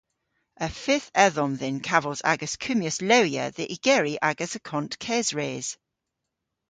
Y 0.67 0.69
fydh 0.81 1.07
edhom 1.25 1.53
dhyn 1.59 1.77
kavos 1.87 2.19
a'gas 2.31 2.53
kummyas 2.63 2.97
lewya 3.11 3.45
dhe 3.59 3.65
ygeri 3.75 4.15
agas 4.31 4.53
akont 4.59 4.93
kesres. 5.03 5.67